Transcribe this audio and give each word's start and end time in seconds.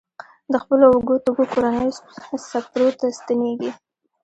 د 0.51 0.53
خپلو 0.63 0.85
وږو 0.89 1.15
تږو 1.25 1.45
کورنیو 1.53 1.97
څپرو 2.49 2.87
ته 2.99 3.05
ستنېږي. 3.19 3.71